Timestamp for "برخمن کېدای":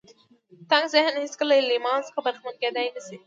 2.25-2.87